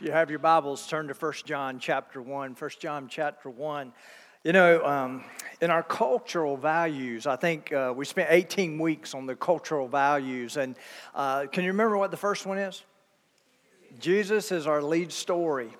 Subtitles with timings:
[0.00, 2.54] you have your Bibles, turn to 1 John chapter 1.
[2.54, 3.92] 1 John chapter 1.
[4.44, 5.24] You know, um,
[5.60, 10.58] in our cultural values, I think uh, we spent 18 weeks on the cultural values.
[10.58, 10.76] And
[11.14, 12.84] uh, can you remember what the first one is?
[13.98, 15.70] Jesus is our lead story.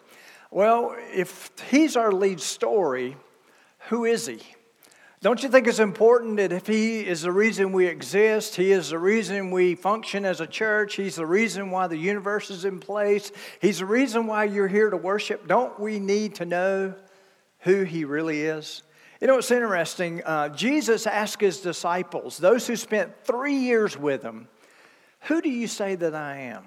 [0.51, 3.17] Well, if he's our lead story,
[3.89, 4.41] who is he?
[5.23, 8.91] Don't you think it's important that if He is the reason we exist, He is
[8.91, 12.79] the reason we function as a church, He's the reason why the universe is in
[12.81, 16.95] place, He's the reason why you're here to worship, don't we need to know
[17.61, 18.83] who He really is?
[19.21, 20.23] You know, it's interesting.
[20.23, 24.49] Uh, Jesus asked His disciples, those who spent three years with Him,
[25.23, 26.65] Who do you say that I am?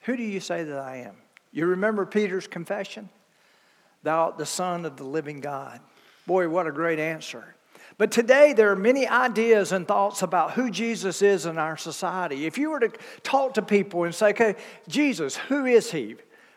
[0.00, 1.16] Who do you say that I am?
[1.52, 3.10] You remember Peter's confession?
[4.02, 5.80] Thou art the Son of the living God.
[6.30, 7.56] Boy, what a great answer.
[7.98, 12.46] But today, there are many ideas and thoughts about who Jesus is in our society.
[12.46, 12.92] If you were to
[13.24, 14.54] talk to people and say, okay,
[14.86, 16.14] Jesus, who is he?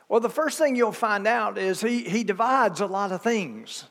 [0.08, 3.86] Well, the first thing you'll find out is he, he divides a lot of things.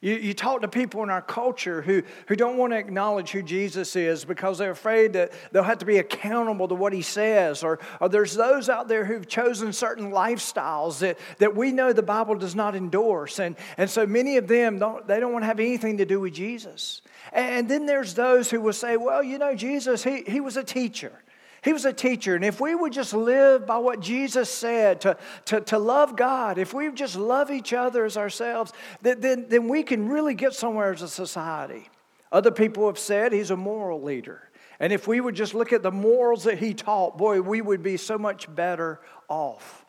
[0.00, 3.42] You, you talk to people in our culture who, who don't want to acknowledge who
[3.42, 7.64] Jesus is because they're afraid that they'll have to be accountable to what he says.
[7.64, 12.02] Or, or there's those out there who've chosen certain lifestyles that, that we know the
[12.02, 13.40] Bible does not endorse.
[13.40, 16.20] And, and so many of them, don't, they don't want to have anything to do
[16.20, 17.02] with Jesus.
[17.32, 20.64] And then there's those who will say, well, you know, Jesus, he, he was a
[20.64, 21.12] teacher.
[21.62, 22.34] He was a teacher.
[22.34, 26.58] And if we would just live by what Jesus said to, to, to love God,
[26.58, 30.54] if we just love each other as ourselves, then, then, then we can really get
[30.54, 31.88] somewhere as a society.
[32.30, 34.48] Other people have said he's a moral leader.
[34.80, 37.82] And if we would just look at the morals that he taught, boy, we would
[37.82, 39.84] be so much better off.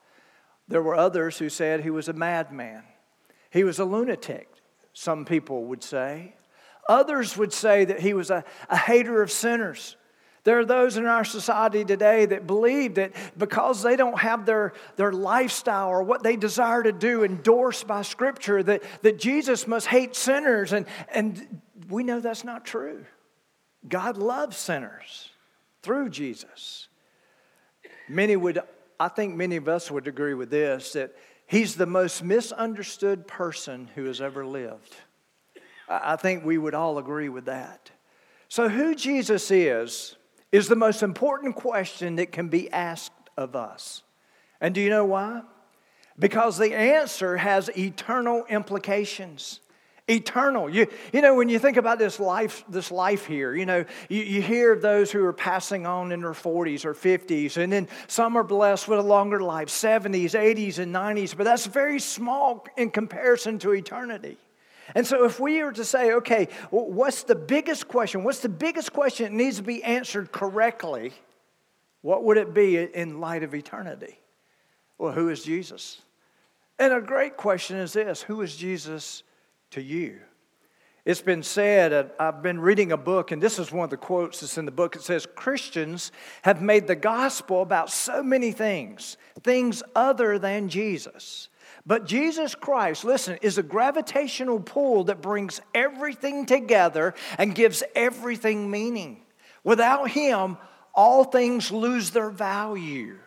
[0.68, 2.84] There were others who said he was a madman,
[3.52, 4.50] he was a lunatic,
[4.94, 6.36] some people would say.
[6.88, 9.96] Others would say that he was a, a hater of sinners.
[10.44, 14.74] There are those in our society today that believe that because they don't have their,
[14.96, 19.88] their lifestyle or what they desire to do endorsed by Scripture, that, that Jesus must
[19.88, 20.72] hate sinners.
[20.72, 23.06] And, and we know that's not true.
[23.88, 25.30] God loves sinners
[25.82, 26.88] through Jesus.
[28.08, 28.60] Many would,
[29.00, 31.16] I think many of us would agree with this, that
[31.48, 34.96] he's the most misunderstood person who has ever lived.
[35.88, 37.92] I think we would all agree with that.
[38.48, 40.16] So, who Jesus is
[40.52, 44.04] is the most important question that can be asked of us.
[44.62, 45.42] And do you know why?
[46.18, 49.62] Because the answer has eternal implications.
[50.10, 50.70] Eternal.
[50.70, 54.24] You, you know, when you think about this life, this life here, you know, you,
[54.24, 57.88] you hear of those who are passing on in their 40s or 50s, and then
[58.08, 62.66] some are blessed with a longer life, 70s, 80s, and 90s, but that's very small
[62.76, 64.38] in comparison to eternity.
[64.96, 68.24] And so, if we were to say, okay, what's the biggest question?
[68.24, 71.14] What's the biggest question that needs to be answered correctly?
[72.02, 74.20] What would it be in light of eternity?
[74.98, 76.02] Well, who is Jesus?
[76.78, 79.24] And a great question is this Who is Jesus
[79.72, 80.20] to you?
[81.06, 84.42] It's been said, I've been reading a book, and this is one of the quotes
[84.42, 84.96] that's in the book.
[84.96, 86.12] It says, Christians
[86.44, 91.50] have made the gospel about so many things, things other than Jesus.
[91.90, 98.70] But Jesus Christ, listen, is a gravitational pull that brings everything together and gives everything
[98.70, 99.22] meaning.
[99.64, 100.60] Without Him,
[100.94, 103.18] all things lose their value.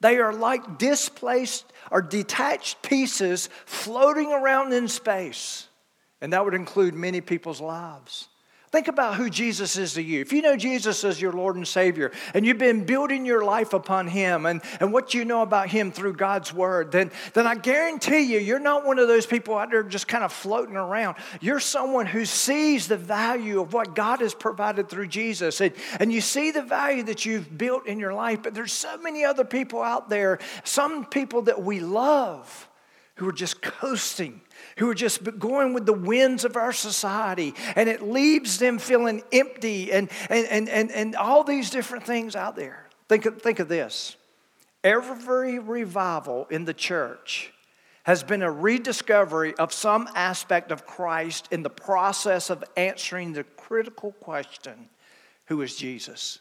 [0.00, 5.68] They are like displaced or detached pieces floating around in space.
[6.20, 8.26] And that would include many people's lives.
[8.74, 10.20] Think about who Jesus is to you.
[10.20, 13.72] If you know Jesus as your Lord and Savior, and you've been building your life
[13.72, 17.54] upon Him and, and what you know about Him through God's Word, then, then I
[17.54, 21.18] guarantee you, you're not one of those people out there just kind of floating around.
[21.40, 25.60] You're someone who sees the value of what God has provided through Jesus.
[25.60, 28.98] And, and you see the value that you've built in your life, but there's so
[28.98, 32.68] many other people out there, some people that we love
[33.14, 34.40] who are just coasting
[34.78, 39.22] who are just going with the winds of our society, and it leaves them feeling
[39.32, 42.88] empty and, and, and, and, and all these different things out there.
[43.08, 44.16] Think of, think of this
[44.82, 47.52] every revival in the church
[48.04, 53.44] has been a rediscovery of some aspect of Christ in the process of answering the
[53.44, 54.90] critical question
[55.46, 56.40] who is Jesus?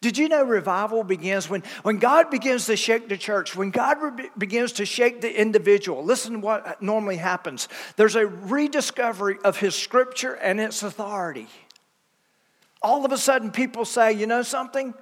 [0.00, 3.98] Did you know revival begins when, when God begins to shake the church, when God
[4.00, 6.02] re- begins to shake the individual?
[6.02, 11.48] Listen to what normally happens there's a rediscovery of His scripture and its authority.
[12.82, 14.94] All of a sudden, people say, you know something?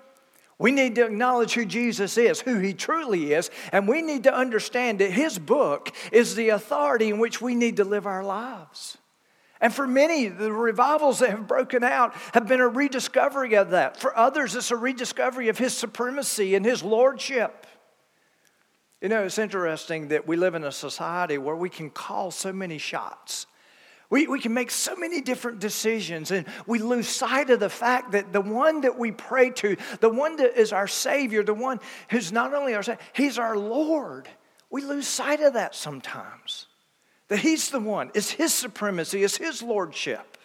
[0.59, 4.35] We need to acknowledge who Jesus is, who he truly is, and we need to
[4.35, 8.99] understand that his book is the authority in which we need to live our lives.
[9.61, 13.97] And for many, the revivals that have broken out have been a rediscovery of that.
[13.97, 17.67] For others, it's a rediscovery of his supremacy and his lordship.
[19.01, 22.53] You know, it's interesting that we live in a society where we can call so
[22.53, 23.47] many shots.
[24.11, 28.13] We, we can make so many different decisions, and we lose sight of the fact
[28.13, 31.79] that the one that we pray to, the one that is our Savior, the one
[32.11, 34.29] who's not only our Savior, He's our Lord.
[34.71, 36.68] We lose sight of that sometimes.
[37.29, 40.37] That He's the one, it's His supremacy, it's His Lordship.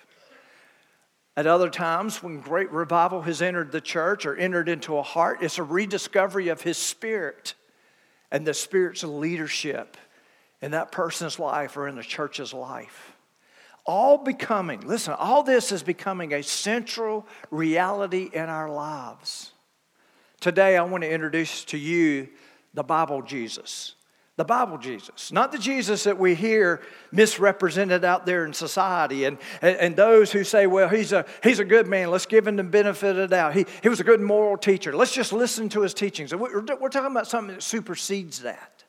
[1.35, 5.39] At other times, when great revival has entered the church or entered into a heart,
[5.41, 7.55] it's a rediscovery of His Spirit
[8.31, 9.97] and the Spirit's leadership
[10.61, 13.15] in that person's life or in the church's life.
[13.85, 19.51] All becoming, listen, all this is becoming a central reality in our lives.
[20.39, 22.29] Today, I want to introduce to you
[22.73, 23.95] the Bible Jesus.
[24.35, 26.81] The Bible Jesus, not the Jesus that we hear
[27.11, 29.25] misrepresented out there in society.
[29.25, 32.47] And, and, and, those who say, well, he's a, he's a good man, let's give
[32.47, 33.53] him the benefit of the doubt.
[33.53, 36.33] He, he was a good moral teacher, let's just listen to his teachings.
[36.33, 38.83] We're, we're talking about something that supersedes that.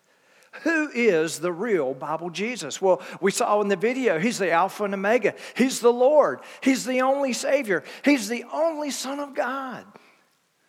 [0.63, 2.81] Who is the real Bible Jesus?
[2.81, 5.35] Well, we saw in the video, he's the Alpha and Omega.
[5.57, 6.41] He's the Lord.
[6.63, 7.83] He's the only Savior.
[8.05, 9.85] He's the only Son of God.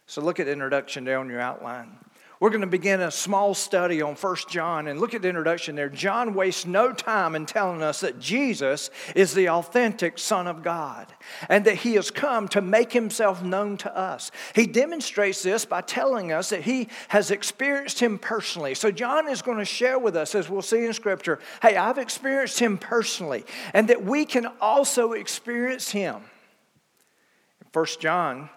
[0.07, 1.97] So look at the introduction there on your outline.
[2.39, 5.75] We're going to begin a small study on First John and look at the introduction
[5.75, 5.87] there.
[5.87, 11.07] John wastes no time in telling us that Jesus is the authentic Son of God
[11.47, 14.31] and that he has come to make himself known to us.
[14.53, 18.75] He demonstrates this by telling us that he has experienced him personally.
[18.75, 21.97] So, John is going to share with us, as we'll see in Scripture, hey, I've
[21.97, 26.17] experienced him personally, and that we can also experience him.
[27.71, 28.49] First John,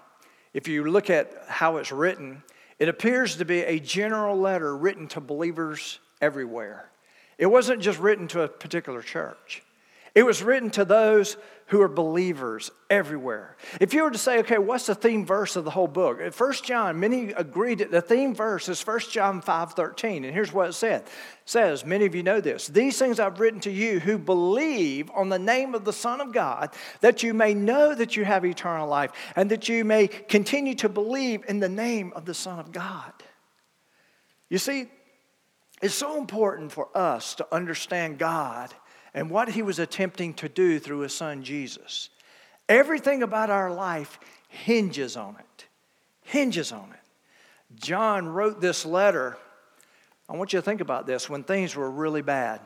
[0.52, 2.42] if you look at how it's written,
[2.78, 6.90] it appears to be a general letter written to believers everywhere.
[7.36, 9.62] It wasn't just written to a particular church.
[10.18, 11.36] It was written to those
[11.66, 13.56] who are believers everywhere.
[13.80, 16.20] If you were to say, okay, what's the theme verse of the whole book?
[16.20, 20.24] At 1 John, many agreed that the theme verse is 1 John 5 13.
[20.24, 21.02] And here's what it said.
[21.02, 21.10] It
[21.44, 22.66] says, many of you know this.
[22.66, 26.32] These things I've written to you who believe on the name of the Son of
[26.32, 26.70] God,
[27.00, 30.88] that you may know that you have eternal life, and that you may continue to
[30.88, 33.12] believe in the name of the Son of God.
[34.48, 34.88] You see,
[35.80, 38.74] it's so important for us to understand God
[39.14, 42.10] and what he was attempting to do through his son Jesus.
[42.68, 44.18] Everything about our life
[44.48, 45.66] hinges on it.
[46.22, 47.80] Hinges on it.
[47.80, 49.36] John wrote this letter.
[50.28, 52.60] I want you to think about this when things were really bad.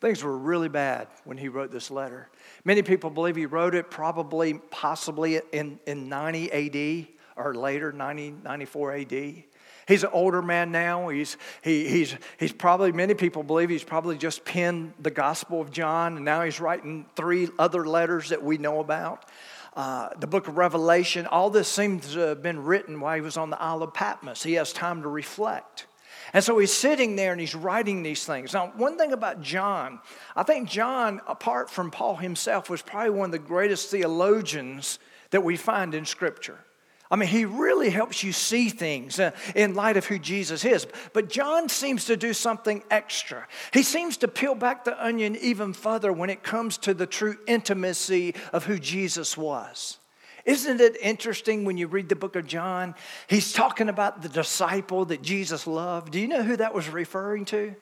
[0.00, 2.28] Things were really bad when he wrote this letter.
[2.64, 7.06] Many people believe he wrote it probably, possibly in, in 90 AD
[7.36, 9.44] or later, 90, 94 AD.
[9.86, 11.08] He's an older man now.
[11.08, 15.70] He's, he, he's, he's probably, many people believe he's probably just penned the Gospel of
[15.70, 19.24] John, and now he's writing three other letters that we know about.
[19.76, 23.36] Uh, the book of Revelation, all this seems to have been written while he was
[23.36, 24.42] on the Isle of Patmos.
[24.42, 25.86] He has time to reflect.
[26.32, 28.54] And so he's sitting there and he's writing these things.
[28.54, 30.00] Now, one thing about John,
[30.34, 34.98] I think John, apart from Paul himself, was probably one of the greatest theologians
[35.30, 36.58] that we find in Scripture.
[37.10, 40.86] I mean, he really helps you see things uh, in light of who Jesus is.
[41.12, 43.46] But John seems to do something extra.
[43.72, 47.36] He seems to peel back the onion even further when it comes to the true
[47.46, 49.98] intimacy of who Jesus was.
[50.44, 52.94] Isn't it interesting when you read the book of John?
[53.26, 56.12] He's talking about the disciple that Jesus loved.
[56.12, 57.74] Do you know who that was referring to?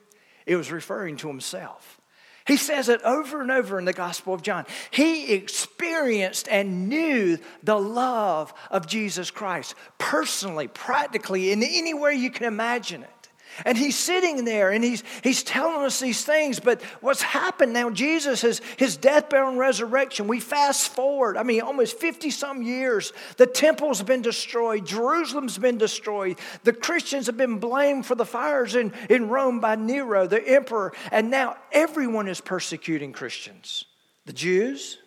[0.46, 1.93] It was referring to himself.
[2.46, 4.66] He says it over and over in the Gospel of John.
[4.90, 12.30] He experienced and knew the love of Jesus Christ personally, practically, in any way you
[12.30, 13.13] can imagine it.
[13.64, 16.60] And he's sitting there and he's, he's telling us these things.
[16.60, 21.42] But what's happened now, Jesus, has, his death, burial, and resurrection, we fast forward, I
[21.42, 23.12] mean, almost 50 some years.
[23.36, 26.38] The temple's been destroyed, Jerusalem's been destroyed.
[26.64, 30.92] The Christians have been blamed for the fires in, in Rome by Nero, the emperor.
[31.10, 33.84] And now everyone is persecuting Christians
[34.26, 34.98] the Jews,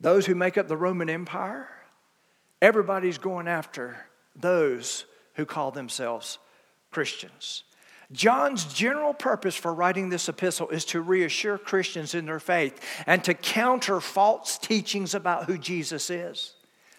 [0.00, 1.68] those who make up the Roman Empire.
[2.60, 3.96] Everybody's going after
[4.36, 6.38] those who call themselves
[6.90, 7.64] Christians.
[8.12, 13.22] John's general purpose for writing this epistle is to reassure Christians in their faith and
[13.24, 16.54] to counter false teachings about who Jesus is.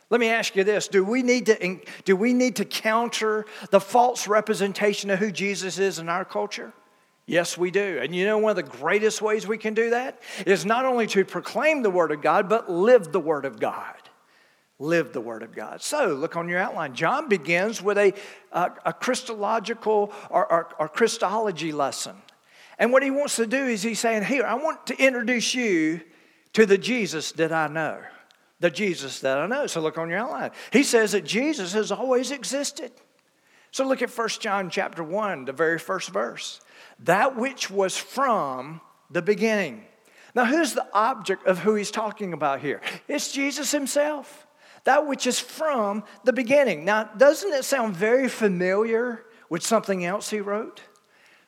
[0.10, 3.82] Let me ask you this do we, need to, do we need to counter the
[3.82, 6.72] false representation of who Jesus is in our culture?
[7.26, 8.00] Yes, we do.
[8.02, 11.08] And you know, one of the greatest ways we can do that is not only
[11.08, 13.96] to proclaim the Word of God, but live the Word of God
[14.82, 15.82] live the Word of God.
[15.82, 16.96] So, look on your outline.
[16.96, 18.14] John begins with a,
[18.52, 22.16] a, a Christological or, or, or Christology lesson.
[22.80, 26.02] And what he wants to do is he's saying, Here, I want to introduce you
[26.54, 28.02] to the Jesus that I know.
[28.60, 29.68] The Jesus that I know.
[29.68, 30.52] So, look on your outline.
[30.74, 32.92] He says that Jesus has always existed.
[33.72, 36.60] So look at 1 John chapter 1, the very first verse.
[37.00, 39.86] That which was from the beginning.
[40.36, 42.82] Now, who's the object of who he's talking about here?
[43.08, 44.46] It's Jesus himself.
[44.84, 46.86] That which is from the beginning.
[46.86, 50.82] Now, doesn't it sound very familiar with something else he wrote?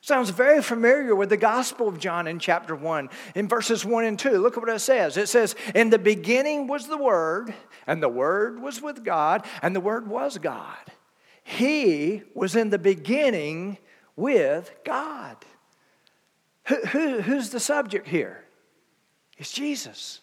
[0.00, 4.18] Sounds very familiar with the Gospel of John in chapter 1, in verses 1 and
[4.18, 4.32] 2.
[4.32, 5.16] Look at what it says.
[5.16, 7.54] It says, In the beginning was the Word,
[7.86, 10.76] and the Word was with God, and the Word was God.
[11.42, 13.78] He was in the beginning
[14.14, 15.38] with God.
[16.64, 18.44] Who, who, who's the subject here?
[19.38, 20.20] It's Jesus.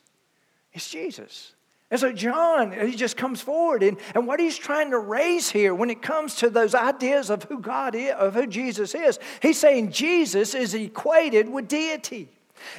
[0.73, 1.53] It's Jesus.
[1.91, 5.75] And so John, he just comes forward, and, and what he's trying to raise here
[5.75, 9.59] when it comes to those ideas of who God is, of who Jesus is, he's
[9.59, 12.29] saying Jesus is equated with deity.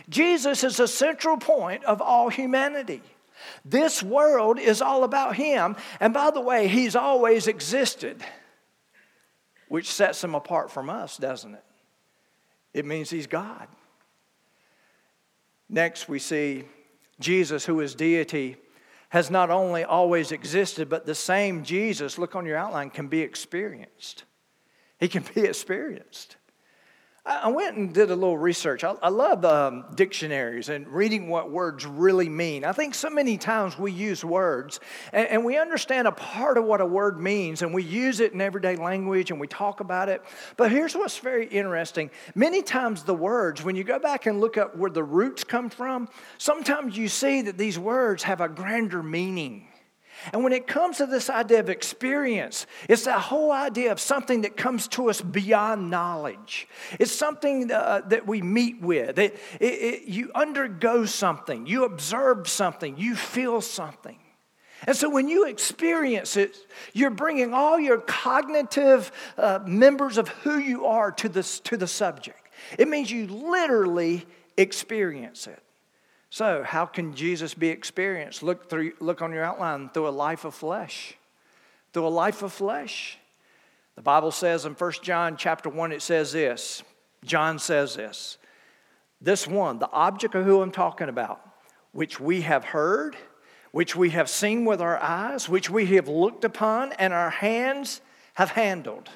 [0.09, 3.03] Jesus is the central point of all humanity.
[3.67, 5.77] This world is all about him.
[6.01, 8.25] And by the way, he's always existed,
[9.69, 11.65] which sets him apart from us, doesn't it?
[12.73, 13.67] It means he's God.
[15.69, 16.65] Next, we see
[17.21, 18.57] Jesus, who is deity
[19.13, 23.21] has not only always existed, but the same Jesus, look on your outline, can be
[23.21, 24.25] experienced.
[24.99, 26.37] He can be experienced.
[27.25, 28.83] I went and did a little research.
[28.83, 32.65] I, love um, dictionaries and reading what words really mean.
[32.65, 34.81] I think so many times we use words
[35.13, 38.33] and, and, we understand a part of what a word means and we use it
[38.33, 40.21] in everyday language and we talk about it.
[40.57, 42.11] But here's what's very interesting.
[42.35, 45.71] Many times the words, when you go back and look at where the roots come
[45.71, 49.69] from, sometimes you see that these words have a grander meaning.
[50.33, 54.43] And when it comes to this idea of experience, it's that whole idea of something
[54.43, 56.69] that comes to us beyond knowledge.
[57.01, 59.19] It's something uh, that we meet with.
[59.19, 64.19] It, it, it, you undergo something, you observe something, you feel something.
[64.87, 66.57] And so when you experience it,
[66.93, 71.87] you're bringing all your cognitive uh, members of who you are to, this, to the
[71.87, 72.49] subject.
[72.79, 74.27] It means you literally
[74.57, 75.63] experience it.
[76.33, 78.43] So, how can Jesus be experienced?
[78.43, 81.15] Look, through, look on your outline through a life of flesh.
[81.93, 83.19] Through a life of flesh.
[83.97, 86.85] The Bible says in 1 John chapter 1, it says this.
[87.23, 88.39] John says this.
[89.21, 91.47] This one, the object of who I'm talking about,
[91.93, 93.15] which we have heard,
[93.73, 98.01] which we have seen with our eyes, which we have looked upon, and our hands
[98.33, 99.11] have handled.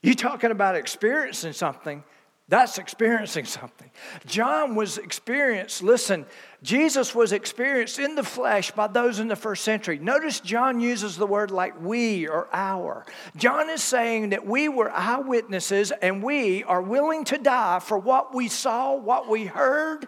[0.00, 2.04] You talking about experiencing something
[2.48, 3.90] that's experiencing something.
[4.24, 6.26] John was experienced, listen,
[6.62, 9.98] Jesus was experienced in the flesh by those in the first century.
[9.98, 13.04] Notice John uses the word like we or our.
[13.36, 18.32] John is saying that we were eyewitnesses and we are willing to die for what
[18.32, 20.06] we saw, what we heard,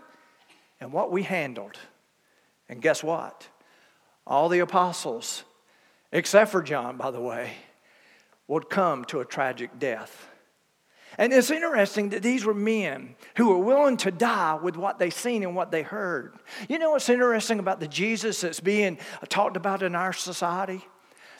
[0.80, 1.76] and what we handled.
[2.68, 3.48] And guess what?
[4.26, 5.42] All the apostles,
[6.12, 7.54] except for John, by the way,
[8.46, 10.28] would come to a tragic death.
[11.18, 15.10] And it's interesting that these were men who were willing to die with what they
[15.10, 16.38] seen and what they heard.
[16.68, 18.98] You know what's interesting about the Jesus that's being
[19.28, 20.86] talked about in our society?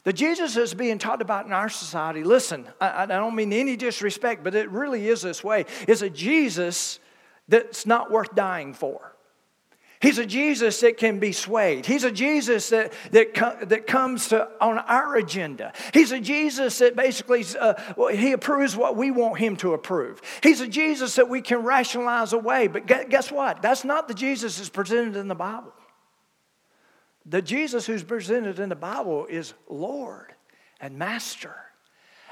[0.02, 3.76] The Jesus that's being talked about in our society, listen, I, I don't mean any
[3.76, 6.98] disrespect, but it really is this way, is a Jesus
[7.46, 9.14] that's not worth dying for.
[10.00, 11.84] He's a Jesus that can be swayed.
[11.84, 15.72] He's a Jesus that, that, that comes to, on our agenda.
[15.92, 17.74] He's a Jesus that basically, uh,
[18.12, 20.22] he approves what we want him to approve.
[20.40, 22.68] He's a Jesus that we can rationalize away.
[22.68, 23.60] But guess what?
[23.60, 25.72] That's not the Jesus that's presented in the Bible.
[27.26, 30.32] The Jesus who's presented in the Bible is Lord
[30.80, 31.56] and Master,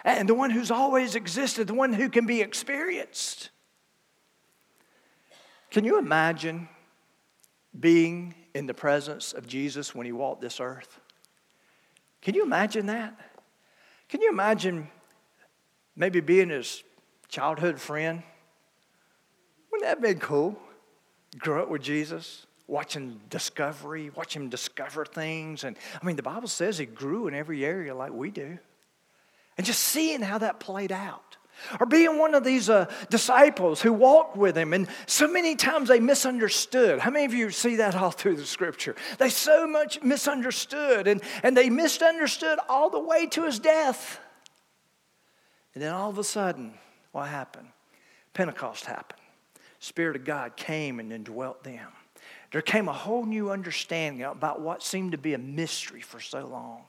[0.04, 3.50] and the one who's always existed, the one who can be experienced.
[5.70, 6.68] Can you imagine?
[7.80, 11.00] Being in the presence of Jesus when he walked this earth?
[12.23, 13.18] Can you imagine that?
[14.09, 14.88] Can you imagine
[15.95, 16.83] maybe being his
[17.28, 18.23] childhood friend?
[19.71, 20.59] Wouldn't that have been cool?
[21.38, 25.64] Grow up with Jesus, watching discovery, watch him discover things.
[25.64, 28.59] And I mean, the Bible says he grew in every area like we do.
[29.59, 31.36] And just seeing how that played out.
[31.80, 35.88] Or being one of these uh, disciples who walked with him, and so many times
[35.88, 37.00] they misunderstood.
[37.00, 38.94] How many of you see that all through the scripture?
[39.18, 44.20] They so much misunderstood, and, and they misunderstood all the way to his death.
[45.75, 46.75] And then all of a sudden,
[47.12, 47.68] what happened?
[48.32, 49.20] Pentecost happened.
[49.78, 51.88] Spirit of God came and indwelt them.
[52.52, 56.46] There came a whole new understanding about what seemed to be a mystery for so
[56.46, 56.84] long.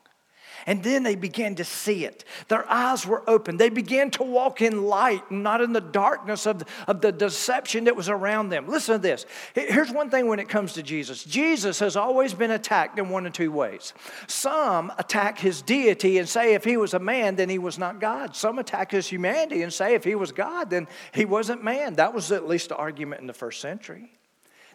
[0.66, 2.24] And then they began to see it.
[2.48, 3.58] Their eyes were open.
[3.58, 7.96] They began to walk in light not in the darkness of, of the deception that
[7.96, 8.68] was around them.
[8.68, 9.26] Listen to this.
[9.54, 13.26] Here's one thing when it comes to Jesus Jesus has always been attacked in one
[13.26, 13.94] of two ways.
[14.28, 18.00] Some attack his deity and say if he was a man, then he was not
[18.00, 18.36] God.
[18.36, 21.96] Some attack his humanity and say if he was God, then he wasn't man.
[21.96, 24.17] That was at least the argument in the first century.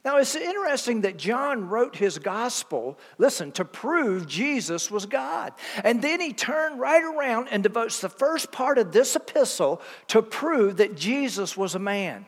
[0.04, 5.52] Now, it's interesting that John wrote his gospel, listen, to prove Jesus was God.
[5.84, 10.20] And then he turned right around and devotes the first part of this epistle to
[10.20, 12.26] prove that Jesus was a man.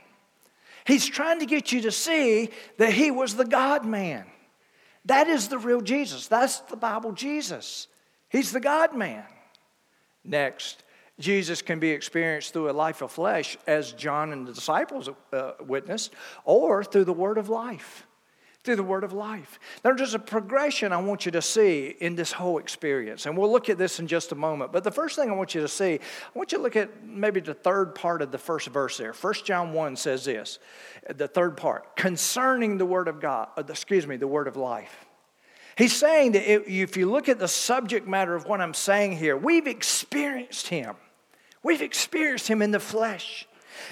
[0.87, 4.27] He's trying to get you to see that he was the God man.
[5.07, 6.29] That is the real Jesus.
[6.29, 7.89] That's the Bible Jesus.
[8.29, 9.25] He's the God man.
[10.25, 10.84] Next,
[11.21, 15.53] Jesus can be experienced through a life of flesh, as John and the disciples uh,
[15.61, 16.13] witnessed,
[16.45, 18.07] or through the word of life.
[18.65, 19.61] Through the word of life.
[19.83, 23.27] There's just a progression I want you to see in this whole experience.
[23.27, 24.73] And we'll look at this in just a moment.
[24.73, 25.99] But the first thing I want you to see, I
[26.35, 29.13] want you to look at maybe the third part of the first verse there.
[29.13, 30.59] First John 1 says this
[31.15, 35.05] the third part concerning the word of God, uh, excuse me, the word of life.
[35.77, 39.37] He's saying that if you look at the subject matter of what I'm saying here,
[39.37, 40.95] we've experienced him.
[41.65, 43.49] We've experienced him in the flesh.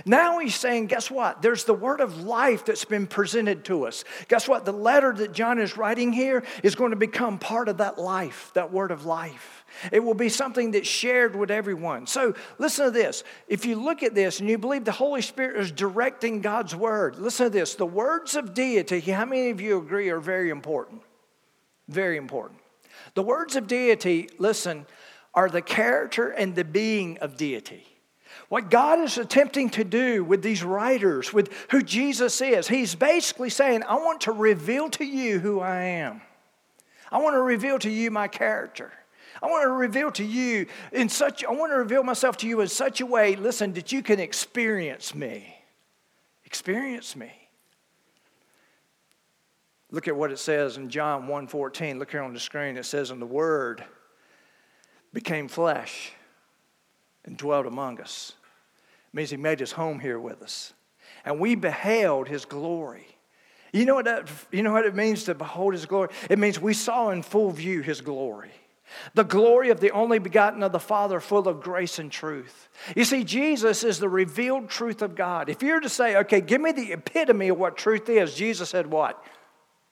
[0.07, 1.43] Now he's saying, guess what?
[1.43, 4.05] There's the word of life that's been presented to us.
[4.29, 4.65] Guess what?
[4.65, 8.53] The letter that John is writing here is going to become part of that life,
[8.55, 9.65] that word of life.
[9.91, 12.07] It will be something that's shared with everyone.
[12.07, 13.25] So listen to this.
[13.49, 17.19] If you look at this and you believe the Holy Spirit is directing God's word,
[17.19, 17.75] listen to this.
[17.75, 21.03] The words of deity, how many of you agree, are very important?
[21.89, 22.61] Very important.
[23.15, 24.87] The words of deity, listen,
[25.35, 27.87] are the character and the being of deity.
[28.49, 33.51] What God is attempting to do with these writers, with who Jesus is, He's basically
[33.51, 36.21] saying, I want to reveal to you who I am.
[37.11, 38.93] I want to reveal to you my character.
[39.43, 42.61] I want to reveal to you in such, I want to reveal myself to you
[42.61, 45.57] in such a way, listen, that you can experience me.
[46.45, 47.33] Experience me.
[49.91, 51.99] Look at what it says in John 1:14.
[51.99, 52.77] Look here on the screen.
[52.77, 53.85] It says, in the Word
[55.13, 56.13] became flesh
[57.25, 58.35] and dwelt among us.
[59.13, 60.73] It means he made his home here with us.
[61.25, 63.07] And we beheld his glory.
[63.73, 66.09] You know what that, you know what it means to behold his glory?
[66.29, 68.51] It means we saw in full view his glory.
[69.15, 72.69] The glory of the only begotten of the Father, full of grace and truth.
[72.95, 75.49] You see, Jesus is the revealed truth of God.
[75.49, 78.87] If you're to say, okay, give me the epitome of what truth is, Jesus said,
[78.89, 79.23] what?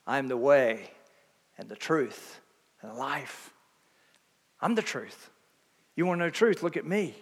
[0.06, 0.90] I am the way
[1.56, 2.40] and the truth
[2.82, 3.54] and the life.
[4.60, 5.30] I'm the truth.
[5.96, 6.62] You want to know truth?
[6.62, 7.14] Look at me.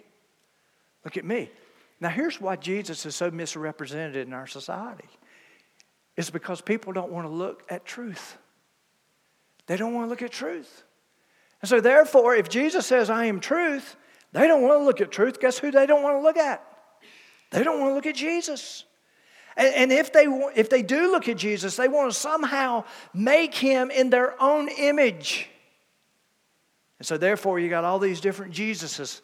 [1.05, 1.51] Look at me.
[2.01, 5.09] Now, here's why Jesus is so misrepresented in our society
[6.17, 8.37] it's because people don't want to look at truth.
[9.67, 10.83] They don't want to look at truth.
[11.63, 13.97] And so, therefore, if Jesus says, I am truth,
[14.33, 15.41] they don't want to look at truth.
[15.41, 16.65] Guess who they don't want to look at?
[17.51, 18.85] They don't want to look at Jesus.
[19.57, 20.25] And, if, they,
[20.55, 24.69] if they do look at Jesus, they want to somehow make him in their own
[24.69, 25.49] image.
[26.99, 29.21] And so, therefore, you got all these different Jesuses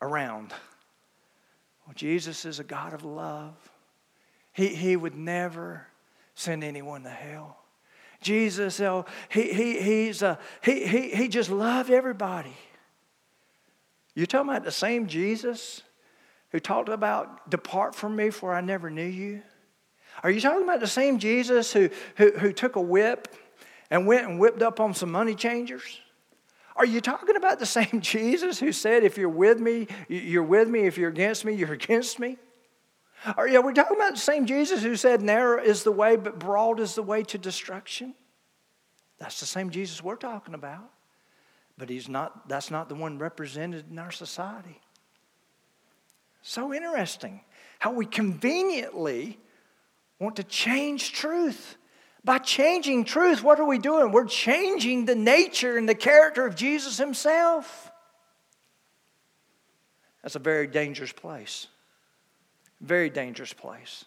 [0.00, 0.52] around.
[1.86, 3.54] Well, Jesus is a God of love.
[4.52, 5.86] He, he would never
[6.34, 7.58] send anyone to hell.
[8.20, 12.56] Jesus, oh, he, he, he's a, he, he, he just loved everybody.
[14.14, 15.82] You're talking about the same Jesus
[16.50, 19.42] who talked about, Depart from me, for I never knew you?
[20.22, 23.28] Are you talking about the same Jesus who, who, who took a whip
[23.90, 26.00] and went and whipped up on some money changers?
[26.78, 30.68] Are you talking about the same Jesus who said, If you're with me, you're with
[30.68, 30.86] me.
[30.86, 32.38] If you're against me, you're against me?
[33.36, 36.38] Are, are we talking about the same Jesus who said, Narrow is the way, but
[36.38, 38.14] broad is the way to destruction?
[39.18, 40.88] That's the same Jesus we're talking about.
[41.76, 44.80] But he's not, that's not the one represented in our society.
[46.42, 47.40] So interesting
[47.80, 49.38] how we conveniently
[50.20, 51.76] want to change truth.
[52.24, 54.12] By changing truth, what are we doing?
[54.12, 57.90] We're changing the nature and the character of Jesus himself.
[60.22, 61.68] That's a very dangerous place.
[62.80, 64.04] Very dangerous place.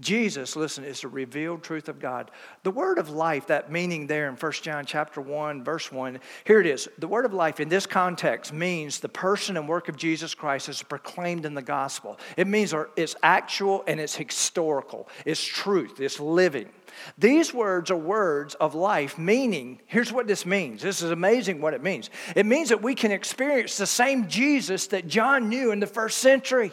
[0.00, 2.30] Jesus, listen, is the revealed truth of God.
[2.62, 6.60] The word of life, that meaning there in 1 John chapter 1, verse 1, here
[6.60, 6.88] it is.
[6.98, 10.68] The word of life in this context means the person and work of Jesus Christ
[10.70, 12.18] is proclaimed in the gospel.
[12.36, 15.08] It means it's actual and it's historical.
[15.26, 16.70] It's truth, it's living.
[17.18, 20.82] These words are words of life, meaning, here's what this means.
[20.82, 22.10] This is amazing what it means.
[22.34, 26.18] It means that we can experience the same Jesus that John knew in the first
[26.18, 26.72] century.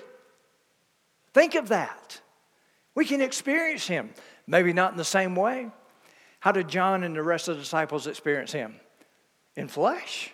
[1.33, 2.21] Think of that.
[2.99, 4.09] We can experience him,
[4.45, 5.71] maybe not in the same way.
[6.41, 8.75] How did John and the rest of the disciples experience him?
[9.55, 10.33] In flesh.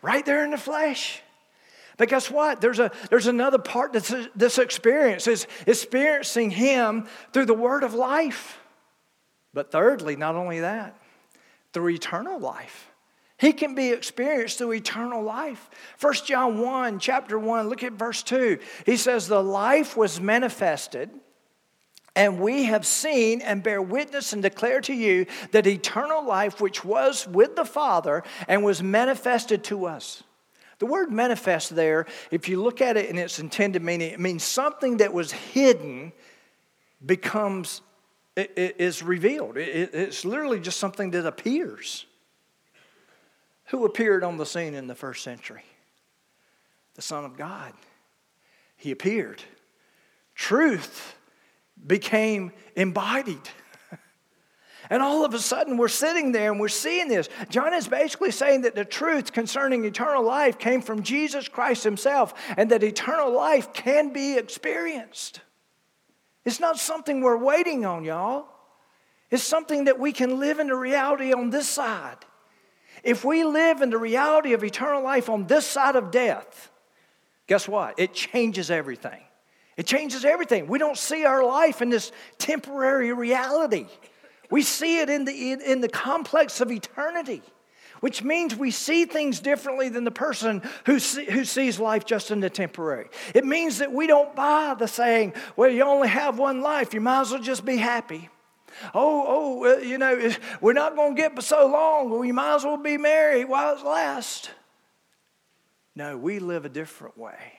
[0.00, 1.20] Right there in the flesh.
[1.96, 2.60] But guess what?
[2.60, 7.94] There's, a, there's another part that's this experience is experiencing Him through the word of
[7.94, 8.60] life.
[9.52, 10.96] But thirdly, not only that,
[11.72, 12.92] through eternal life.
[13.38, 15.68] He can be experienced through eternal life.
[16.00, 18.60] 1 John 1, chapter 1, look at verse 2.
[18.86, 21.10] He says, The life was manifested,
[22.18, 26.84] and we have seen and bear witness and declare to you that eternal life, which
[26.84, 30.24] was with the Father and was manifested to us.
[30.80, 34.42] The word manifest there, if you look at it in its intended meaning, it means
[34.42, 36.12] something that was hidden
[37.06, 37.82] becomes,
[38.34, 39.56] is revealed.
[39.56, 42.04] It's literally just something that appears.
[43.66, 45.62] Who appeared on the scene in the first century?
[46.94, 47.72] The Son of God.
[48.76, 49.40] He appeared.
[50.34, 51.14] Truth
[51.86, 53.48] became embodied.
[54.90, 57.28] And all of a sudden, we're sitting there and we're seeing this.
[57.50, 62.32] John is basically saying that the truth concerning eternal life came from Jesus Christ himself
[62.56, 65.40] and that eternal life can be experienced.
[66.46, 68.46] It's not something we're waiting on, y'all.
[69.30, 72.16] It's something that we can live in the reality on this side.
[73.04, 76.70] If we live in the reality of eternal life on this side of death,
[77.46, 77.98] guess what?
[77.98, 79.20] It changes everything.
[79.78, 80.66] It changes everything.
[80.66, 83.86] We don't see our life in this temporary reality.
[84.50, 87.42] We see it in the, in, the complex of eternity,
[88.00, 92.32] which means we see things differently than the person who, see, who sees life just
[92.32, 93.08] in the temporary.
[93.36, 97.00] It means that we don't buy the saying, well, you only have one life, you
[97.00, 98.30] might as well just be happy.
[98.94, 99.24] Oh,
[99.64, 102.10] oh, you know, we're not going to get but so long.
[102.10, 104.48] Well, you might as well be married while it lasts.
[105.94, 107.57] No, we live a different way.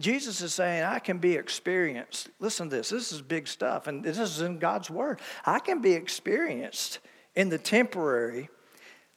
[0.00, 2.30] Jesus is saying, I can be experienced.
[2.38, 2.90] Listen to this.
[2.90, 5.20] This is big stuff, and this is in God's word.
[5.44, 6.98] I can be experienced
[7.34, 8.48] in the temporary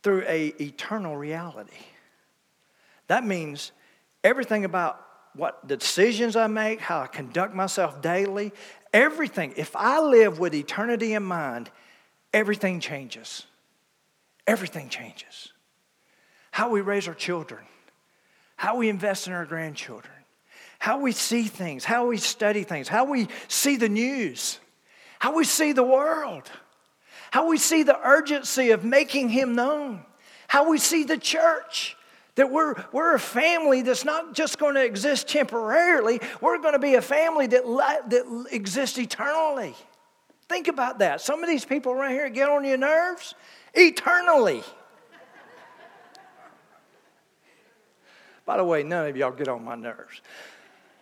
[0.03, 1.77] through a eternal reality.
[3.07, 3.71] That means
[4.23, 4.99] everything about
[5.35, 8.51] what decisions I make, how I conduct myself daily,
[8.93, 9.53] everything.
[9.57, 11.71] If I live with eternity in mind,
[12.33, 13.45] everything changes.
[14.45, 15.53] Everything changes.
[16.51, 17.63] How we raise our children,
[18.57, 20.13] how we invest in our grandchildren,
[20.83, 24.59] how we see things, how we study things, how we see the news,
[25.17, 26.51] how we see the world,
[27.31, 30.03] how we see the urgency of making Him known,
[30.45, 31.95] how we see the church.
[32.35, 36.79] That we're, we're a family that's not just going to exist temporarily, we're going to
[36.79, 39.75] be a family that, that exists eternally.
[40.49, 41.21] Think about that.
[41.21, 43.35] Some of these people around here get on your nerves
[43.73, 44.63] eternally.
[48.45, 50.19] By the way, none of y'all get on my nerves.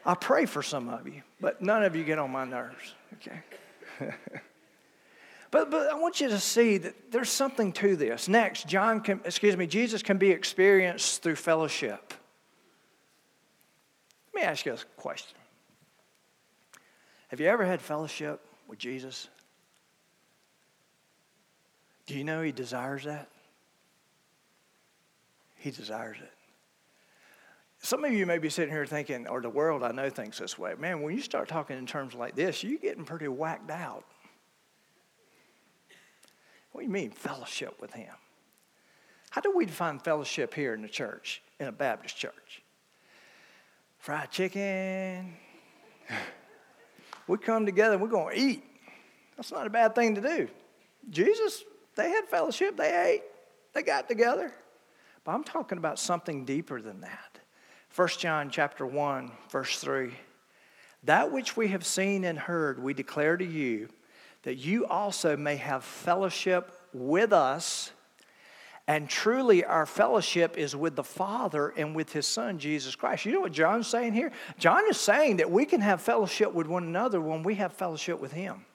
[0.05, 3.39] I pray for some of you, but none of you get on my nerves, okay?
[5.51, 8.27] but, but I want you to see that there's something to this.
[8.27, 12.13] Next, John can, excuse me, Jesus can be experienced through fellowship.
[14.33, 15.37] Let me ask you a question.
[17.27, 19.29] Have you ever had fellowship with Jesus?
[22.07, 23.29] Do you know he desires that?
[25.57, 26.31] He desires it.
[27.83, 30.57] Some of you may be sitting here thinking, or the world I know thinks this
[30.57, 30.75] way.
[30.77, 34.05] Man, when you start talking in terms like this, you're getting pretty whacked out.
[36.71, 38.13] What do you mean, fellowship with Him?
[39.31, 42.61] How do we define fellowship here in the church, in a Baptist church?
[43.97, 45.33] Fried chicken.
[47.27, 48.63] we come together we're going to eat.
[49.37, 50.47] That's not a bad thing to do.
[51.09, 51.63] Jesus,
[51.95, 53.23] they had fellowship, they ate,
[53.73, 54.51] they got together.
[55.23, 57.30] But I'm talking about something deeper than that.
[57.95, 60.13] 1 John chapter 1 verse 3
[61.03, 63.89] That which we have seen and heard we declare to you
[64.43, 67.91] that you also may have fellowship with us
[68.87, 73.25] and truly our fellowship is with the Father and with his son Jesus Christ.
[73.25, 74.31] You know what John's saying here?
[74.57, 78.19] John is saying that we can have fellowship with one another when we have fellowship
[78.19, 78.65] with him.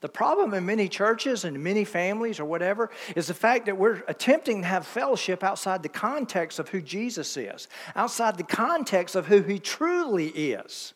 [0.00, 4.02] The problem in many churches and many families or whatever is the fact that we're
[4.08, 9.26] attempting to have fellowship outside the context of who Jesus is, outside the context of
[9.26, 10.94] who he truly is.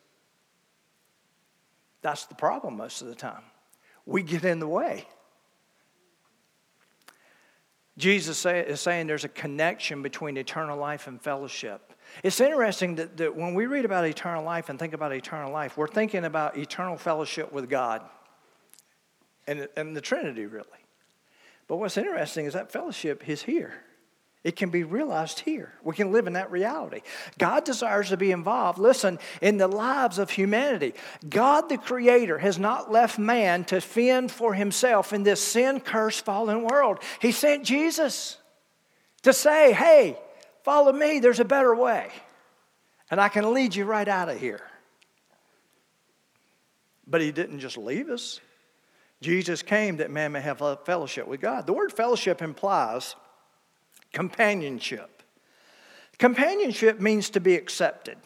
[2.01, 3.43] That's the problem most of the time.
[4.07, 5.07] We get in the way.
[7.97, 11.93] Jesus is saying there's a connection between eternal life and fellowship.
[12.23, 15.77] It's interesting that, that when we read about eternal life and think about eternal life,
[15.77, 18.03] we're thinking about eternal fellowship with God
[19.47, 20.67] and, and the Trinity, really.
[21.67, 23.75] But what's interesting is that fellowship is here.
[24.43, 25.73] It can be realized here.
[25.83, 27.01] We can live in that reality.
[27.39, 30.93] God desires to be involved, listen, in the lives of humanity.
[31.27, 36.27] God, the Creator, has not left man to fend for himself in this sin cursed
[36.27, 36.99] fallen world.
[37.21, 38.37] He sent Jesus.
[39.25, 40.19] to say, hey,
[40.63, 42.11] follow me, there's a better way.
[43.11, 44.61] And I can lead you right out of here.
[47.07, 48.41] But he didn't just leave us.
[49.25, 51.67] Jesus came that man may have fellowship with God.
[51.67, 53.17] The word fellowship implies
[54.13, 55.23] companionship.
[56.19, 58.19] Companionship means to be accepted.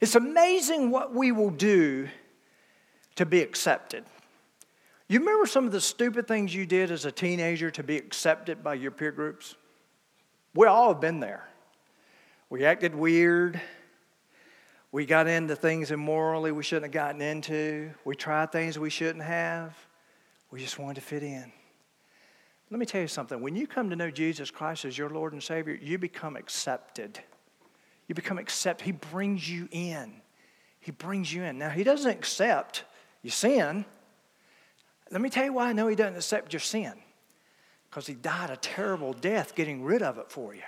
[0.00, 2.08] It's amazing what we will do
[3.16, 4.04] to be accepted.
[5.08, 8.62] You remember some of the stupid things you did as a teenager to be accepted
[8.62, 9.56] by your peer groups?
[10.54, 11.44] We all have been there.
[12.50, 13.60] We acted weird.
[14.92, 17.90] We got into things immorally we shouldn't have gotten into.
[18.04, 19.76] We tried things we shouldn't have.
[20.54, 21.50] We just wanted to fit in.
[22.70, 23.40] Let me tell you something.
[23.40, 27.18] When you come to know Jesus Christ as your Lord and Savior, you become accepted.
[28.06, 28.84] You become accepted.
[28.84, 30.12] He brings you in.
[30.78, 31.58] He brings you in.
[31.58, 32.84] Now, He doesn't accept
[33.20, 33.84] your sin.
[35.10, 36.92] Let me tell you why I know He doesn't accept your sin.
[37.90, 40.62] Because He died a terrible death getting rid of it for you.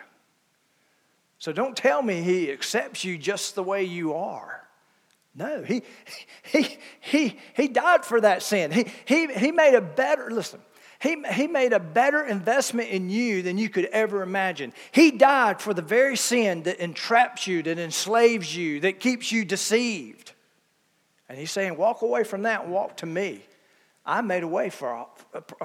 [1.38, 4.65] So don't tell me He accepts you just the way you are.
[5.38, 5.82] No, he,
[6.44, 8.70] he, he, he died for that sin.
[8.70, 10.60] He, he, he made a better, listen,
[10.98, 14.72] he, he made a better investment in you than you could ever imagine.
[14.92, 19.44] He died for the very sin that entraps you, that enslaves you, that keeps you
[19.44, 20.32] deceived.
[21.28, 23.42] And he's saying, walk away from that and walk to me.
[24.06, 25.06] I made a way for,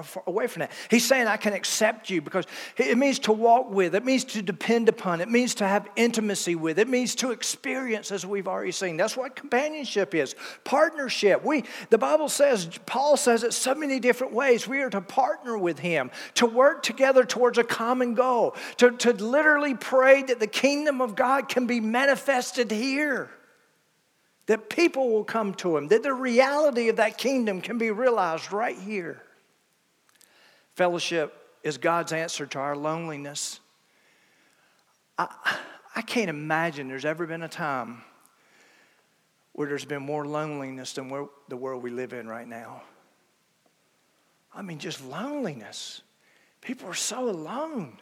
[0.02, 0.72] for, away from that.
[0.90, 2.44] He's saying I can accept you because
[2.76, 6.56] it means to walk with, it means to depend upon, it means to have intimacy
[6.56, 8.96] with, it means to experience, as we've already seen.
[8.96, 10.34] That's what companionship is.
[10.64, 11.44] Partnership.
[11.44, 14.66] We the Bible says, Paul says it so many different ways.
[14.66, 19.12] We are to partner with him, to work together towards a common goal, to, to
[19.12, 23.30] literally pray that the kingdom of God can be manifested here
[24.46, 28.52] that people will come to him, that the reality of that kingdom can be realized
[28.52, 29.22] right here.
[30.74, 33.60] Fellowship is God's answer to our loneliness.
[35.18, 35.28] I,
[35.94, 38.02] I can't imagine there's ever been a time
[39.52, 42.82] where there's been more loneliness than where, the world we live in right now.
[44.54, 46.02] I mean, just loneliness.
[46.60, 47.98] People are so alone.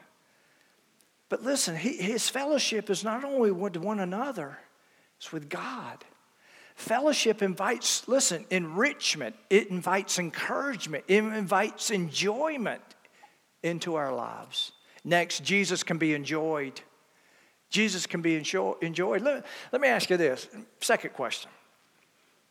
[1.29, 4.59] But listen, he, his fellowship is not only with one another,
[5.17, 6.05] it's with God.
[6.81, 12.81] Fellowship invites, listen, enrichment, it invites encouragement, it invites enjoyment
[13.63, 14.73] into our lives.
[15.05, 16.81] Next, Jesus can be enjoyed.
[17.69, 19.21] Jesus can be enjoyed.
[19.21, 20.49] Let, let me ask you this
[20.81, 21.51] second question.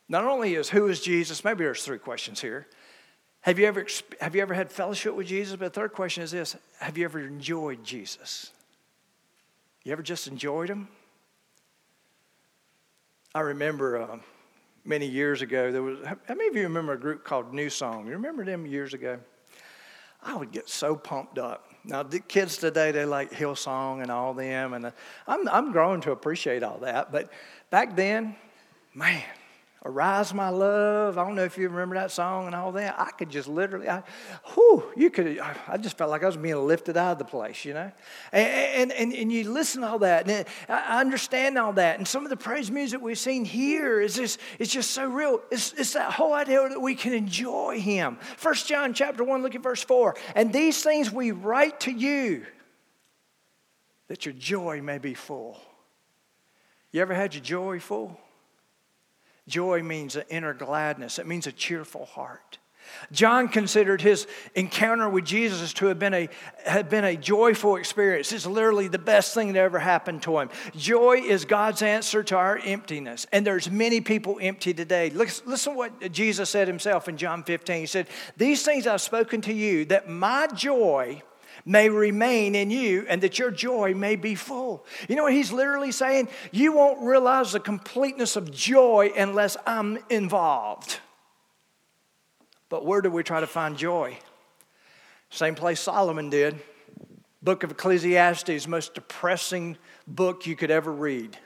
[0.08, 2.68] Not only is who is Jesus, maybe there's three questions here.
[3.42, 3.88] Have you ever,
[4.22, 5.56] have you ever had fellowship with Jesus?
[5.56, 8.52] But the third question is this Have you ever enjoyed Jesus?
[9.84, 10.88] You ever just enjoyed him?
[13.36, 14.18] I remember uh,
[14.84, 18.08] many years ago, there was, how many of you remember a group called New Song?
[18.08, 19.20] You remember them years ago?
[20.24, 21.70] I would get so pumped up.
[21.84, 24.92] Now, the kids today, they like Hillsong and all them, and uh,
[25.28, 27.12] I'm, I'm growing to appreciate all that.
[27.12, 27.32] But
[27.70, 28.36] back then,
[28.96, 29.22] man,
[29.86, 31.18] Arise, my love.
[31.18, 33.00] I don't know if you remember that song and all that.
[33.00, 34.04] I could just literally, I,
[34.54, 37.64] whew, you could, I just felt like I was being lifted out of the place,
[37.64, 37.90] you know?
[38.34, 41.98] And, and, and you listen to all that, and I understand all that.
[41.98, 45.42] And some of the praise music we've seen here is just, it's just so real.
[45.50, 48.18] It's, it's that whole idea that we can enjoy Him.
[48.36, 50.14] First John chapter 1, look at verse 4.
[50.36, 52.46] And these things we write to you
[54.10, 55.58] that your joy may be full.
[56.92, 58.20] You ever had your joy full?
[59.50, 62.60] Joy means an inner gladness, it means a cheerful heart.
[63.12, 66.30] John considered his encounter with Jesus to have been a,
[66.66, 68.32] had been a joyful experience.
[68.32, 70.50] It's literally the best thing that ever happened to him.
[70.76, 73.28] Joy is God's answer to our emptiness.
[73.32, 75.10] And there's many people empty today.
[75.12, 77.80] Listen, listen what Jesus said himself in John 15.
[77.80, 78.08] He said,
[78.38, 81.22] These things I've spoken to you, that my joy
[81.66, 84.86] may remain in you and that your joy may be full.
[85.08, 86.30] You know what he's literally saying?
[86.52, 91.00] You won't realize the completeness of joy unless I'm involved.
[92.70, 94.18] But where do we try to find joy?
[95.30, 96.60] Same place Solomon did.
[97.42, 101.38] Book of Ecclesiastes, most depressing book you could ever read.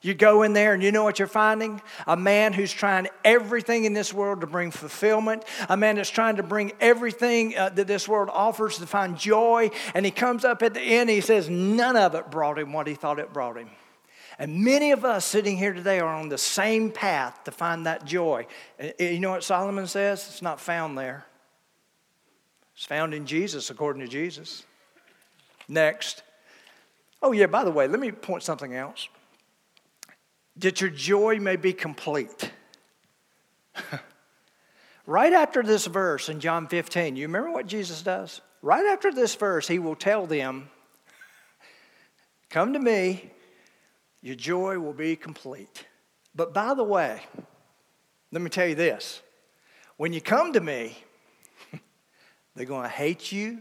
[0.00, 1.82] You go in there and you know what you're finding?
[2.06, 6.36] A man who's trying everything in this world to bring fulfillment, a man that's trying
[6.36, 10.62] to bring everything uh, that this world offers to find joy, and he comes up
[10.62, 13.56] at the end, he says, none of it brought him what he thought it brought
[13.56, 13.68] him.
[14.38, 18.04] And many of us sitting here today are on the same path to find that
[18.04, 18.46] joy.
[19.00, 20.24] You know what Solomon says?
[20.28, 21.26] It's not found there.
[22.76, 24.64] It's found in Jesus, according to Jesus.
[25.66, 26.22] Next.
[27.20, 29.08] Oh, yeah, by the way, let me point something else
[30.58, 32.50] that your joy may be complete.
[35.06, 38.40] right after this verse in John 15, you remember what Jesus does?
[38.60, 40.70] Right after this verse, he will tell them
[42.50, 43.30] Come to me,
[44.22, 45.86] your joy will be complete.
[46.34, 47.20] But by the way,
[48.32, 49.20] let me tell you this
[49.96, 50.96] when you come to me,
[52.54, 53.60] they're going to hate you,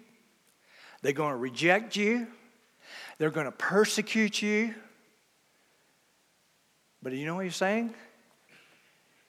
[1.01, 2.27] they're going to reject you,
[3.17, 4.73] they're going to persecute you.
[7.01, 7.93] But you know what he's saying?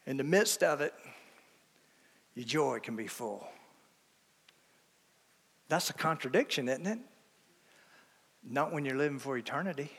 [0.07, 0.95] In the midst of it,
[2.35, 3.47] your joy can be full.
[5.69, 6.99] That's a contradiction, isn't it?
[8.43, 9.91] Not when you're living for eternity.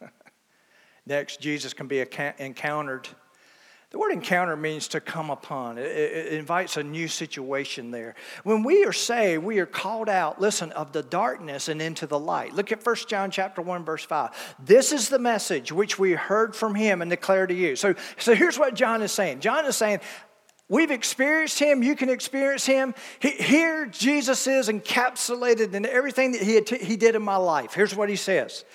[1.06, 2.04] Next, Jesus can be
[2.38, 3.08] encountered
[3.90, 5.78] the word encounter means to come upon.
[5.78, 8.16] It, it, invites a new situation there.
[8.44, 12.18] When we are saved, we are called out, listen, of the darkness and into the
[12.18, 12.52] light.
[12.52, 14.56] Look at 1 John chapter 1, verse 5.
[14.62, 17.76] This is the message which we heard from him and declare to you.
[17.76, 19.40] So, so here's what John is saying.
[19.40, 20.00] John is saying,
[20.70, 21.82] We've experienced him.
[21.82, 22.94] You can experience him.
[23.20, 27.72] He, here, Jesus is encapsulated in everything that he, he did in my life.
[27.72, 28.66] Here's what he says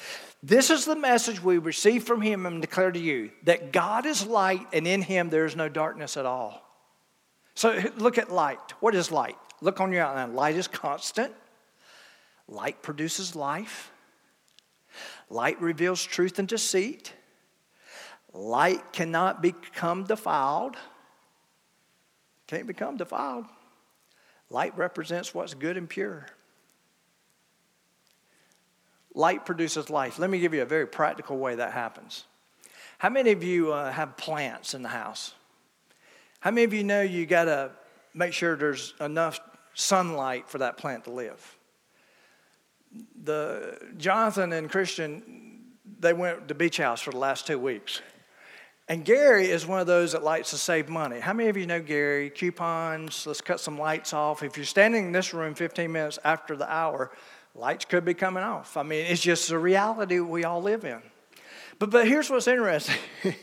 [0.45, 4.27] this is the message we receive from him and declare to you that God is
[4.27, 6.61] light and in him there is no darkness at all.
[7.55, 8.73] So look at light.
[8.81, 9.37] What is light?
[9.61, 10.35] Look on your outline.
[10.35, 11.33] Light is constant,
[12.49, 13.93] light produces life,
[15.29, 17.13] light reveals truth and deceit,
[18.33, 20.75] light cannot become defiled.
[22.47, 23.45] Can't become defiled.
[24.49, 26.27] Light represents what's good and pure.
[29.13, 30.17] Light produces life.
[30.17, 32.25] Let me give you a very practical way that happens.
[32.97, 35.33] How many of you uh, have plants in the house?
[36.39, 37.71] How many of you know you got to
[38.13, 39.39] make sure there's enough
[39.73, 41.57] sunlight for that plant to live?
[43.23, 45.61] The Jonathan and Christian,
[45.99, 48.01] they went to beach house for the last two weeks.
[48.89, 51.19] And Gary is one of those that likes to save money.
[51.19, 52.29] How many of you know Gary?
[52.29, 54.43] Coupons, let's cut some lights off.
[54.43, 57.11] If you're standing in this room 15 minutes after the hour,
[57.55, 58.77] lights could be coming off.
[58.77, 61.01] I mean, it's just a reality we all live in.
[61.79, 62.95] But, but here's what's interesting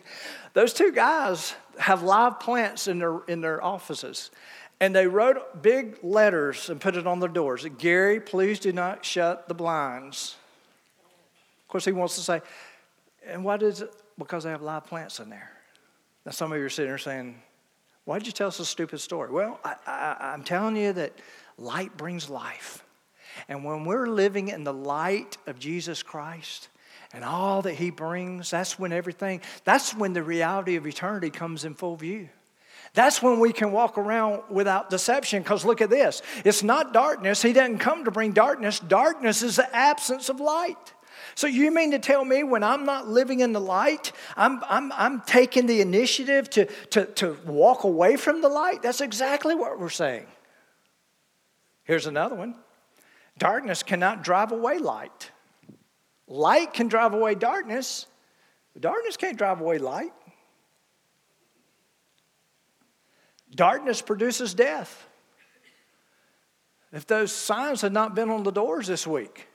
[0.55, 4.31] those two guys have live plants in their, in their offices.
[4.81, 7.66] And they wrote big letters and put it on their doors.
[7.79, 10.37] Gary, please do not shut the blinds.
[11.62, 12.40] Of course, he wants to say,
[13.27, 13.92] and what is it?
[14.18, 15.51] Because they have live plants in there.
[16.25, 17.40] Now, some of you are sitting there saying,
[18.05, 19.31] why did you tell us a stupid story?
[19.31, 21.12] Well, I, I, I'm telling you that
[21.59, 22.83] light brings life.
[23.48, 26.68] And when we're living in the light of Jesus Christ
[27.12, 31.64] and all that He brings, that's when everything, that's when the reality of eternity comes
[31.64, 32.29] in full view.
[32.92, 35.42] That's when we can walk around without deception.
[35.42, 37.42] Because look at this it's not darkness.
[37.42, 38.81] He doesn't come to bring darkness.
[38.81, 40.94] Darkness is the absence of light.
[41.35, 44.92] So you mean to tell me when I'm not living in the light, I'm, I'm,
[44.92, 48.83] I'm taking the initiative to, to, to walk away from the light?
[48.83, 50.26] That's exactly what we're saying.
[51.85, 52.57] Here's another one.
[53.40, 55.31] Darkness cannot drive away light.
[56.29, 58.07] Light can drive away darkness,
[58.74, 60.12] but darkness can't drive away light.
[63.53, 65.07] Darkness produces death.
[66.92, 69.48] If those signs had not been on the doors this week,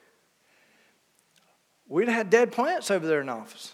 [1.87, 3.73] we'd have had dead plants over there in office.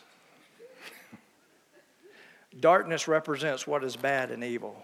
[2.59, 4.83] Darkness represents what is bad and evil.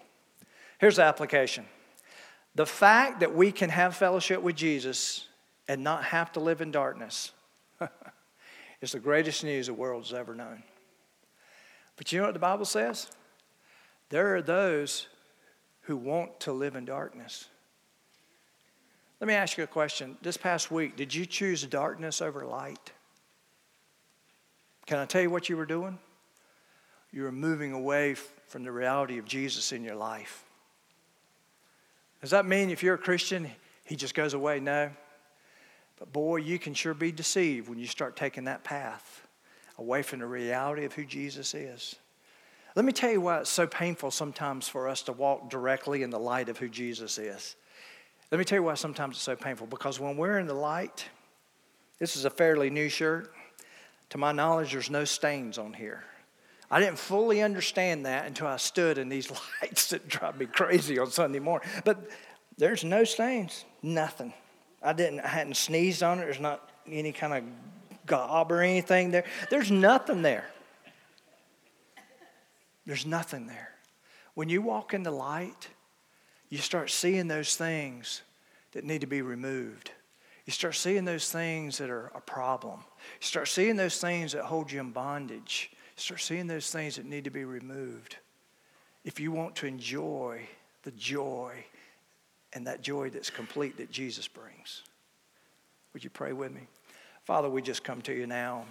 [0.80, 1.66] Here's the application
[2.58, 5.28] the fact that we can have fellowship with Jesus
[5.68, 7.32] and not have to live in darkness
[8.82, 10.64] is the greatest news the world has ever known.
[11.98, 13.12] But you know what the Bible says?
[14.10, 15.08] There are those
[15.82, 17.46] who want to live in darkness.
[19.22, 20.18] Let me ask you a question.
[20.24, 22.92] This past week, did you choose darkness over light?
[24.88, 26.00] Can I tell you what you were doing?
[27.12, 30.47] You were moving away from the reality of Jesus in your life.
[32.22, 33.50] Does that mean if you're a Christian,
[33.86, 34.60] he just goes away?
[34.60, 34.90] No.
[36.00, 39.28] But boy, you can sure be deceived when you start taking that path
[39.78, 41.96] away from the reality of who Jesus is.
[42.76, 46.12] Let me tell you why it's so painful sometimes for us to walk directly in
[46.12, 47.56] the light of who Jesus is.
[48.32, 49.68] Let me tell you why sometimes it's so painful.
[49.68, 51.06] Because when we're in the light,
[51.98, 53.34] this is a fairly new shirt.
[54.10, 56.04] To my knowledge, there's no stains on here.
[56.70, 61.00] I didn't fully understand that until I stood in these lights that drive me crazy
[61.00, 61.68] on Sunday morning.
[61.86, 62.10] But
[62.58, 64.34] there's no stains, nothing.
[64.82, 66.24] I didn't, I hadn't sneezed on it.
[66.24, 67.44] There's not any kind of
[68.06, 69.26] gob or anything there.
[69.50, 70.50] There's nothing there.
[72.86, 73.70] There's nothing there.
[74.34, 75.68] When you walk in the light,
[76.50, 78.22] you start seeing those things
[78.72, 79.92] that need to be removed.
[80.46, 82.80] You start seeing those things that are a problem.
[83.20, 85.72] You start seeing those things that hold you in bondage.
[85.98, 88.18] Start seeing those things that need to be removed.
[89.04, 90.48] If you want to enjoy
[90.84, 91.66] the joy
[92.54, 94.84] and that joy that's complete that Jesus brings.
[95.94, 96.62] Would you pray with me?
[97.26, 98.66] Father, we just come to you now.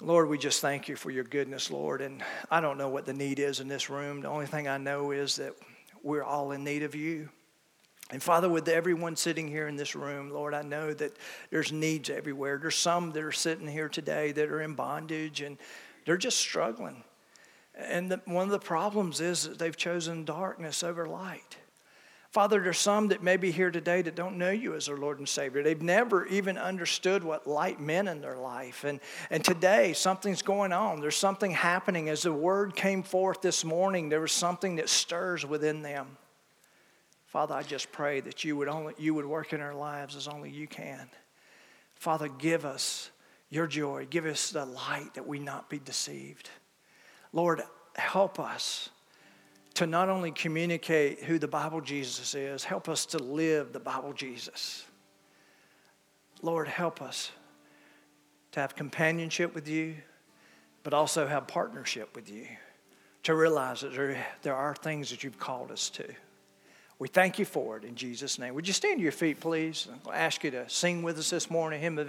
[0.00, 2.00] Lord, we just thank you for your goodness, Lord.
[2.00, 4.20] And I don't know what the need is in this room.
[4.20, 5.54] The only thing I know is that
[6.02, 7.28] we're all in need of you.
[8.10, 11.16] And Father, with everyone sitting here in this room, Lord, I know that
[11.50, 12.58] there's needs everywhere.
[12.58, 15.58] There's some that are sitting here today that are in bondage and
[16.06, 17.04] they're just struggling.
[17.74, 21.58] And the, one of the problems is that they've chosen darkness over light.
[22.30, 25.18] Father, there's some that may be here today that don't know you as their Lord
[25.18, 25.62] and Savior.
[25.62, 28.84] They've never even understood what light meant in their life.
[28.84, 29.00] And,
[29.30, 31.00] and today, something's going on.
[31.00, 32.08] There's something happening.
[32.08, 36.18] As the word came forth this morning, there was something that stirs within them.
[37.26, 40.28] Father, I just pray that you would, only, you would work in our lives as
[40.28, 41.08] only you can.
[41.94, 43.10] Father, give us
[43.50, 44.06] your joy.
[44.08, 46.50] Give us the light that we not be deceived.
[47.32, 47.62] Lord,
[47.94, 48.90] help us
[49.74, 54.12] to not only communicate who the Bible Jesus is, help us to live the Bible
[54.12, 54.84] Jesus.
[56.42, 57.30] Lord, help us
[58.52, 59.96] to have companionship with you,
[60.82, 62.46] but also have partnership with you,
[63.24, 66.06] to realize that there, there are things that you've called us to.
[66.98, 68.54] We thank you for it in Jesus' name.
[68.54, 69.88] Would you stand to your feet, please?
[70.06, 72.08] I'll ask you to sing with us this morning, hymn of